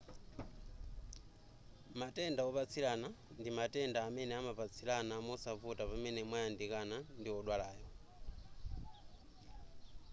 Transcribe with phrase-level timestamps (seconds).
[1.99, 3.07] matenda opatsilana
[3.39, 7.87] ndi matenda amene amapatsilana mosavuta pamene mwayandikana ndi odwalayo